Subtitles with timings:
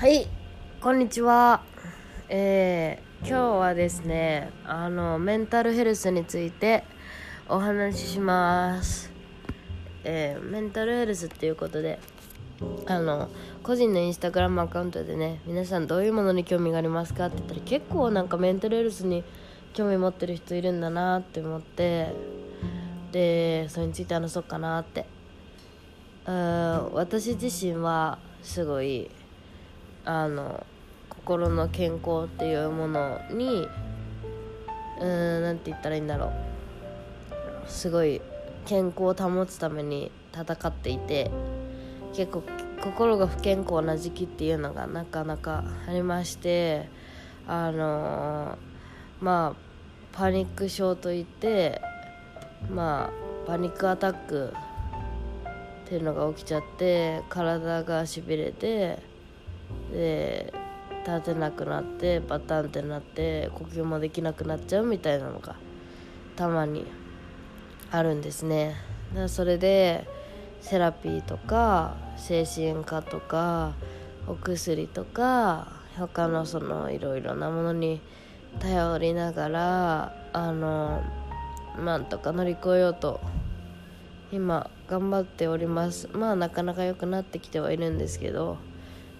[0.00, 0.26] はい
[0.80, 1.60] こんにちは。
[2.30, 6.84] えー、今日はですねあのメンタルヘルスについて
[7.46, 9.12] お話しします。
[10.04, 11.98] えー、メンタルヘルスっていうことで
[12.86, 13.28] あの
[13.62, 19.22] 個人のインスタグラムアカウントでね皆さんどういうものに興味がありますかって言ったら結構なんかメンタルヘルスに
[19.74, 22.14] 興味持ってる人いるんだなって思って
[23.12, 25.04] でそれについて話そうかなって。
[26.94, 29.10] 私自身はすごい
[30.04, 30.66] あの
[31.08, 33.68] 心の健康っていうものに
[35.00, 36.50] うん何て言ったらいいんだろう。
[37.66, 38.20] すごい
[38.66, 41.30] 健康を保つために戦っていて
[42.14, 42.42] 結構
[42.80, 46.88] 心が不健康な時期っていうのがなかなかありまして
[47.46, 51.80] あのー、まあパニック症といって
[52.70, 54.52] まあパニックアタック
[55.84, 58.98] っていうのが起きちゃって体がしびれて
[59.92, 60.52] で
[61.06, 65.56] 立てなくなってバタンってなって呼吸もできなくなっちゃうみたいなのが
[66.36, 66.86] たまに
[67.90, 68.76] あるんですね。
[69.10, 70.06] だからそれで
[70.60, 73.74] セラピーとか精神科とか
[74.26, 78.00] お薬とか他のそのいろいろなものに
[78.58, 81.02] 頼りながらあの
[81.84, 83.20] なんとか乗り越えようと
[84.32, 86.08] 今頑張っております。
[86.12, 88.58] まあなかなか良くなってきてはいるんですけど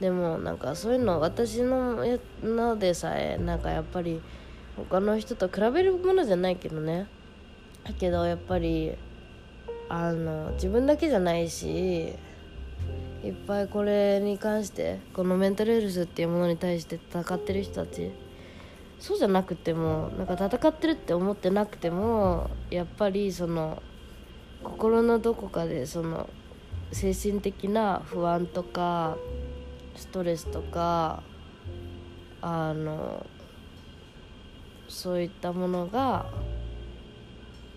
[0.00, 4.20] でもなんかそういうの私のやのでさえなんかやっぱり
[4.76, 7.08] 他の人と比べるものじゃないけどね。
[7.84, 8.96] だけどやっぱり
[9.88, 12.14] あの自分だけじゃないし
[13.24, 18.12] いっぱいこれに関してこのメンタルヘルスっていうものに対して戦ってる人たち
[19.00, 23.82] そうじゃなくてもなんか戦ってるって思ってなくてもやっぱりその
[24.62, 26.28] 心のどこかでその
[26.92, 29.16] 精神的な不安とか
[29.98, 31.22] ストレスとか
[32.40, 33.26] あの
[34.88, 36.26] そういったものが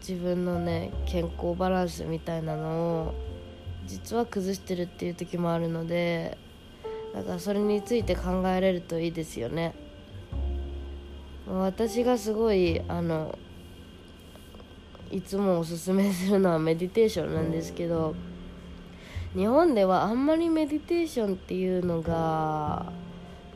[0.00, 2.68] 自分のね健康バランスみたいなの
[3.08, 3.14] を
[3.86, 6.36] 実は崩してるっていう時もあるので
[7.14, 9.74] だからそれについて考えれるといいですよね。
[11.46, 13.38] 私がすごいあの
[15.10, 18.14] いつもおすすめするのはメディテーションなんですけど、
[19.34, 22.92] 日本ではあんまりメディテーションっていうのが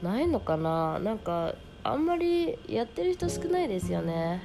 [0.02, 0.98] ないのかな？
[0.98, 4.42] なんかあんまりやってる人少ないですよね。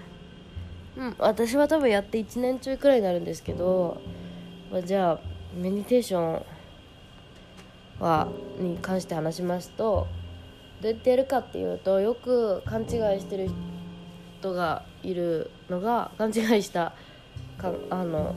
[0.96, 4.02] うん私は多分やって1年ちょいくらいになるんですけど、
[4.72, 5.20] まあ、じゃあ
[5.56, 6.46] メディテーション
[8.00, 8.28] は
[8.58, 10.08] に関して話しますと
[10.82, 12.88] どうやってやるかっていうとよく勘違い
[13.20, 13.50] してる
[14.40, 16.94] 人がいるのが勘違いした
[17.58, 18.36] かあの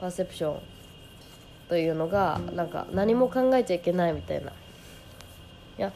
[0.00, 0.73] パーセプション。
[1.68, 4.50] というのがなんか何も考えちゃいけないみたいな。
[4.50, 4.52] い
[5.78, 5.92] や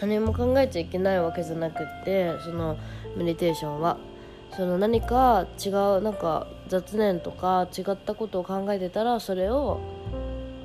[0.00, 2.76] 何も考えちゃいけないわけじゃなくってその
[3.16, 3.96] メディテーションは。
[4.54, 9.80] その何か違うなんか雑念とか違ったことを考えてたらそれを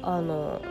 [0.02, 0.62] あの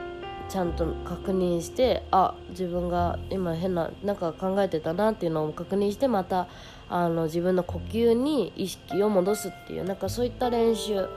[0.51, 6.47] ちゃんと確認してあ自分が今変ななんか考えてたなっていうのを確認してまた
[6.89, 11.09] あの自分の呼吸に意識を戻すっていうなんかそういった練習。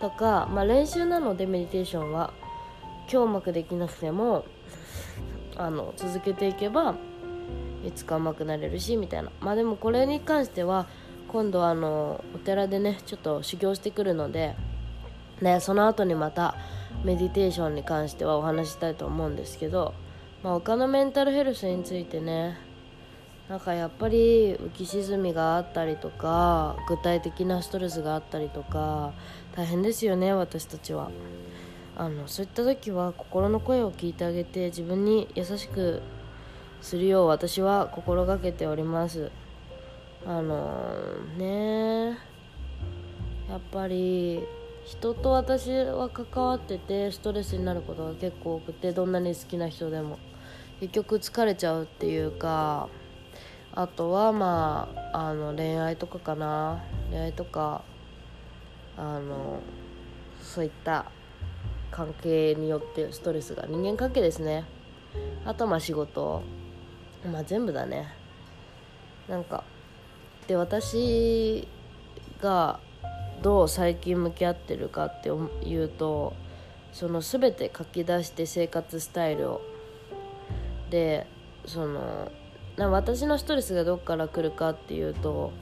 [0.00, 2.32] とか、まあ、練習なのでメディテーションは。
[3.10, 4.44] 今日うまくできなくても
[5.56, 6.94] あの続けていけば
[7.82, 9.32] いつかうまくなれるしみたいな。
[9.40, 10.86] まあでもこれに関しては
[11.28, 14.56] 今度あのお寺でねちょっと修行してくるので
[15.40, 16.54] ねその後にまた
[17.02, 19.94] メディテーションに関してはお話したいと思うんですけど、
[20.42, 22.58] まあ、他のメンタルヘルスについてね
[23.48, 29.14] なんかやっぱり浮き沈みがあったりとか具体的なストレスがあったりとか
[29.56, 31.10] 大変ですよね私たちは。
[31.96, 36.00] あのそういった時は心の声を聞いてあげて自分に優しく
[36.80, 39.32] するよう私は心がけております。
[40.26, 42.18] あのー、ね
[43.48, 44.42] やっぱり
[44.84, 50.18] 人と私は関わっててストレスになることが結構多くてどんなに好きな人でも。
[50.80, 52.88] 結局疲れちゃうっていうか
[53.78, 56.82] あとはまああの恋愛とかかな。
[57.12, 57.84] 恋愛とか
[58.96, 59.60] あの
[60.42, 61.04] そういった
[61.92, 64.64] 関係によってストレスが人間関係ですね。
[65.44, 66.42] あとまあ仕事。
[67.24, 68.08] まあ全部だね。
[69.28, 69.62] なんか
[70.48, 71.68] で私
[72.42, 72.80] が
[73.42, 76.34] どう最近向き合ってるかっていうと
[76.92, 79.60] その全て書き出して生活スタイルを。
[80.90, 81.28] で
[81.64, 82.32] その
[82.78, 85.52] な私のストレスがどっから来るかっていうと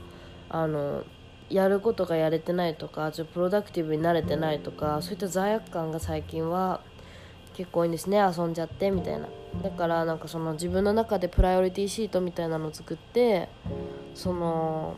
[0.48, 1.04] あの
[1.48, 6.80] やることがやれてないとかちょっとプロダクティブになれてないとかそういった罪悪感が最近は
[7.54, 8.18] 結構多いんですね。
[8.18, 9.28] 遊んじゃってみたいな。
[9.62, 13.48] だからなんかその自分の中でプライオリティシートみたいなのを作って
[14.14, 14.96] その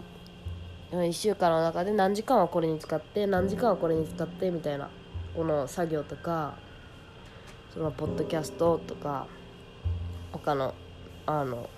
[0.90, 4.90] 1週間の中で何時間はこれに使って何時間はこれに使ってみたいな
[5.36, 6.56] この作業とか
[7.72, 9.28] そのポッドキャストとか
[10.32, 10.74] 他の
[11.26, 11.68] あの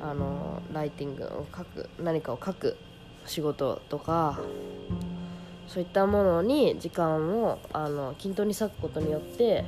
[0.00, 2.76] あのライティングを書く何かを書く
[3.26, 4.38] 仕事とか
[5.68, 9.64] そういったものに時間をあの均等に割くことによって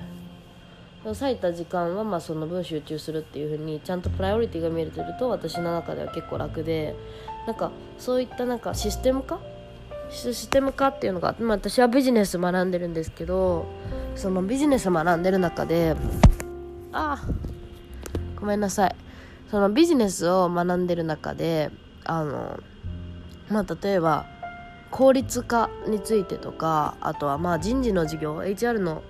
[1.04, 6.94] 割いた時間はまあその分集中するっていう風にちゃんとプライオリティが見えてると私の中では結構楽で
[7.46, 9.40] なんかそういったなんかシステム化？
[10.10, 13.66] システム化っていうのが、まあ、私はビジネス学んでるんですけど
[14.14, 15.96] そのビジネス学んでる中で
[16.92, 17.24] あ
[18.36, 18.94] ごめんなさい。
[19.52, 21.70] そのビジネスを学んでる中で
[22.04, 22.58] あの
[23.50, 24.24] まあ例えば
[24.90, 29.02] 効率化についてとかあとはまあ人事の授業 HR の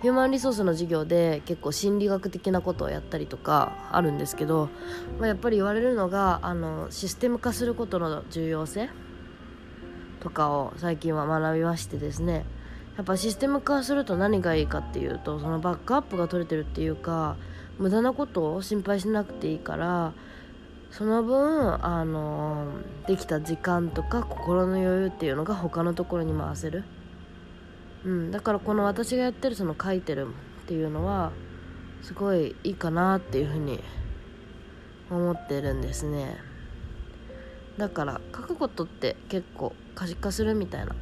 [0.00, 4.68] ヒューマンリソースの授業で結構心理学的なことをやったりとかあるんですけど、
[5.18, 8.90] まあ、やっぱり言われるのがあのシステム化することの重要性
[10.20, 12.44] とかを最近は学びましてですね。
[12.96, 17.36] やっぱシステム化すると何がいいかっていうとそのバックアップが取れてるっていうか
[17.78, 20.12] 無駄なことを心配しなくていいから
[20.90, 22.72] その分あの
[23.06, 26.84] できた時間とか心の余裕っていうのが他のところに回せる、
[28.04, 30.28] うん、だからこの私がやってるその書いてる
[30.62, 31.32] っていうのは
[32.02, 33.80] すごいいいかなっていうふうに
[35.10, 36.36] 思ってるんですね。
[37.76, 40.96] だから書くことって結構可視化するみたいな、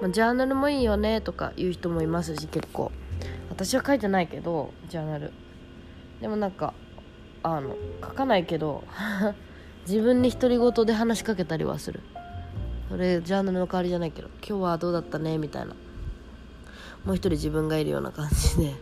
[0.00, 2.92] まあ、ジャーナルもいいよねとか言う人もいますし結構。
[3.50, 5.32] 私は書いてないけどジャーナル。
[6.22, 6.72] でもなんか
[7.42, 8.84] あの書かないけど
[9.86, 12.00] 自分に独り言で話しかけたりはする。
[12.88, 15.74] それジャーナルの代わりじゃないけど今日はどうだったねみたいな。
[17.04, 18.74] もう一人自分がいるような感じで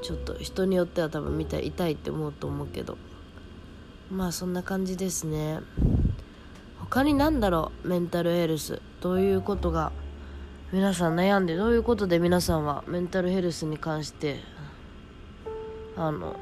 [0.00, 2.96] ちょっと人によっては多分見たい痛いって思うと思うけど。
[4.10, 5.60] まあそんな感じですね。
[6.78, 9.92] 他に何だろうメンタルヘルスどういうことが
[10.72, 14.40] 皆さん悩んでどういうことで皆さんはメンタルヘルスに関して
[15.96, 16.36] あの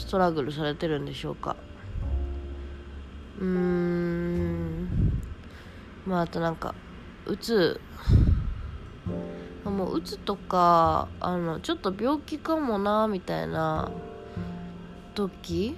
[0.00, 1.56] ストラグルされてるんでしょうか。
[3.38, 4.88] うーん。
[6.06, 6.74] まああとなんか
[7.26, 7.80] うつ。
[9.64, 13.90] もううつとかあのちょっと病気かもなみたいな
[15.14, 15.76] 時。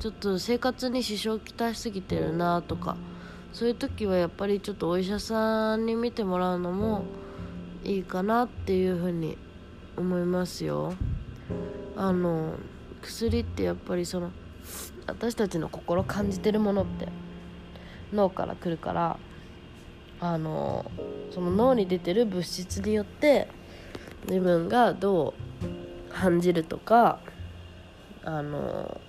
[0.00, 2.96] ちょっと生活に支障をきたしすぎてるなとか。
[3.52, 7.04] そういう時はやっぱりちょっとお医者さんに見てもらうのも
[7.84, 9.36] いいかなっていうふうに
[9.96, 10.94] 思いますよ。
[11.94, 12.54] あの
[13.02, 14.30] 薬ってやっぱりその
[15.06, 17.08] 私たちの心感じてるものって
[18.12, 19.18] 脳から来るから
[20.20, 20.90] あの
[21.30, 23.48] その脳に出てる物質によって
[24.28, 25.34] 自分がど
[26.10, 27.18] う感じるとか
[28.24, 29.00] あの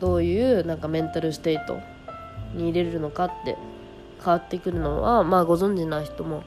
[0.00, 1.78] どういうなんかメンタルステート
[2.54, 3.56] に入れるのかって
[4.18, 6.42] 変わってくるのはまあご存知な人も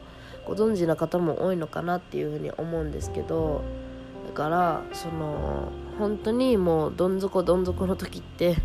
[0.45, 3.63] ご存知な方も多いのかなっていうふうに思うんですけど
[4.27, 8.55] だからその本当にもうどん底どん底の時って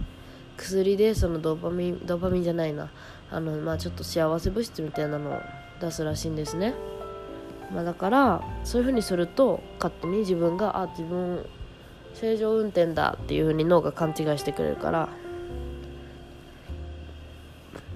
[0.56, 2.90] 薬でそのドーパミンドーパミンじゃないな。
[3.30, 5.40] あのまあちょっと幸せ物質みたいなのを
[5.80, 6.74] 出すらしいんですね、
[7.72, 11.46] まあ、だからそういう風にすると勝手に自分があ自分
[12.12, 15.08] 正常運転だっていう風に脳が勘違いしてくれるから。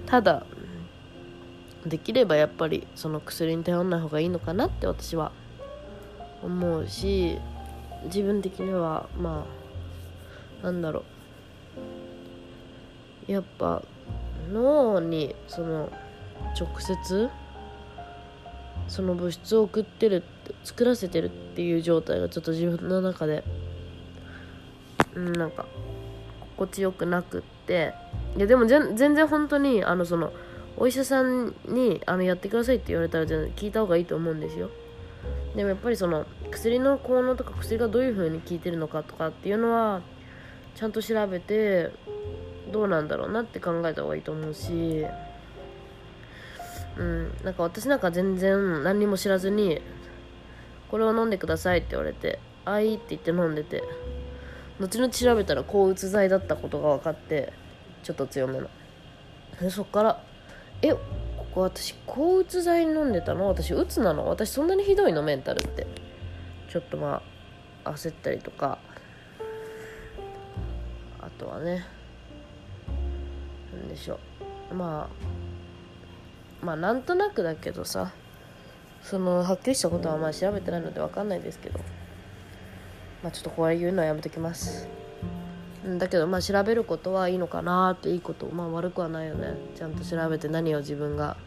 [0.07, 0.45] ただ
[1.85, 5.31] できればやっぱりその薬に頼らない方がいいのかなって私は
[6.41, 7.39] 思うし
[8.05, 9.45] 自分的にはま
[10.61, 11.03] あなんだろ
[13.27, 13.31] う。
[13.31, 13.83] やっぱ
[14.51, 15.91] 脳にその
[16.59, 17.29] 直接
[18.87, 20.23] その物質を送ってる
[20.63, 23.43] 作らせてるっていう状態がちょっと自分の中で
[25.13, 25.65] うんなんか
[26.55, 27.93] 心地よくなくって。
[28.37, 30.31] いやでも全然本当にあのその
[30.77, 34.69] お医者さんにあのやってくださいって言われたら全然聞いた方がいいと思うんですよ。
[35.55, 40.01] でもやっぱりその薬の効能とか薬がどういう風に効いてるのかとかっていうのは
[40.75, 41.91] ちゃんと調べて
[42.71, 45.05] どうなんだろうなって考えた方がいいと思うし
[46.97, 49.81] うんなんか私なんか全然何にも知らずに
[50.89, 53.83] これを飲んでくださいって言われてあいって言って飲んでて
[54.79, 57.53] 後々調べたら抗うつ剤だったことが分かって
[58.03, 58.69] ちょっと強めの。
[59.59, 60.23] でそっから
[60.81, 63.47] えこ私抗うつ剤飲んでたの？
[63.47, 64.27] 私うつなの？
[64.27, 65.23] 私そんなにひどいの？
[65.23, 65.87] メンタルって。
[66.77, 67.23] ちょっとま
[67.85, 68.77] あ焦ったりとか。
[71.19, 71.83] あとはね
[73.73, 74.19] 何でしょ
[74.71, 74.75] う。
[74.75, 75.09] ま
[76.61, 78.13] あまあなんとなくだけどさ。
[79.01, 81.79] そのはっきりしたことはまあ調べてないので分かんないですけど。
[83.23, 84.87] まあちょっとこれ言うのはやめときます。
[85.97, 89.55] だけどまあ調べることはいいのかなっていいことまあ悪くはないよね。
[89.75, 91.37] ちゃんと調べて何を自分が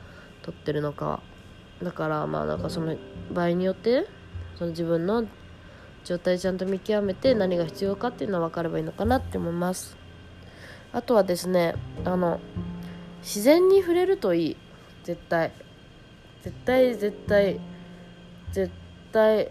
[0.42, 1.06] 取ってるのか。
[1.06, 1.20] は
[1.84, 2.96] だからまあなんかその
[3.32, 4.08] 場合によって
[4.60, 5.24] その自分の
[6.04, 9.96] 状態ちゃんと見極めて何が必要かっていうのは分かればいいのかなって思います。
[10.92, 12.40] あとはですねあの
[13.22, 14.56] 自然に触れるといい。
[15.02, 15.50] 絶対。
[16.42, 17.58] 絶対絶対
[18.52, 18.70] 絶
[19.12, 19.50] 対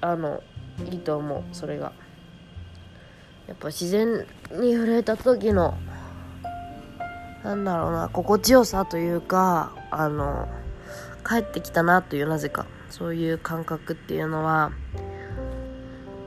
[0.00, 0.42] あの
[0.90, 1.42] いいと思う。
[1.52, 1.92] それが。
[3.48, 5.76] やっぱ自然に触れた時の
[7.44, 10.48] なんだろうな心地よさというかあの
[11.28, 14.72] 帰ってきたなというなぜかそういう感覚っていうのは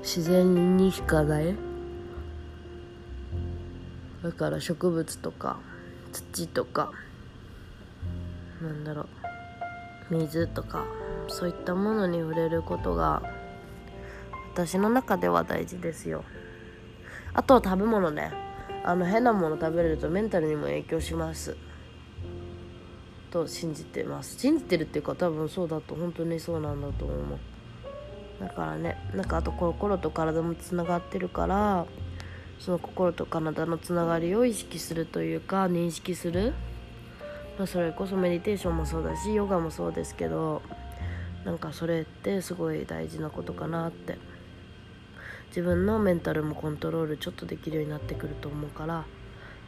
[0.01, 1.55] 自然にしかない
[4.24, 5.60] だから植物とか
[6.12, 6.91] 土とか
[8.62, 9.08] なんだろ
[10.10, 10.86] う水とか
[11.27, 13.22] そういったものに触れることが
[14.53, 16.24] 私の中では大事ですよ。
[17.34, 18.32] あとは食べ物ね。
[18.86, 21.58] あの変なもの食べれるとメンタルにも影響します。
[23.34, 24.40] と信じてます。
[24.40, 27.40] 信じてるっていうか多分そうだと本当にそうなんだと思う。
[28.40, 31.86] だからねなんかあと心と体もつながってるから
[32.60, 36.54] その心と体のつながりを意識するというか認識する、
[37.58, 40.62] まあ、それこそメディテーションもそうだしヨガもそうですけど
[41.46, 44.18] なんかそれってすごい大事なことかなって。
[45.50, 49.06] 自分のメンタルもコントロールちょっとできるようになってくると思うから。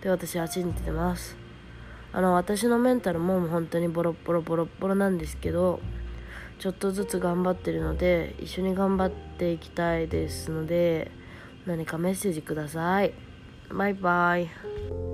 [0.01, 1.44] で私は信じてます。
[2.15, 5.81] あの私のメンタルも本当にボロボロボロボロなんですけど
[6.59, 11.11] ちょっとずつ頑張ってるので一緒に頑張っていきたいですので
[11.65, 13.13] 何かメッセージください。
[13.69, 15.04] バイバイ。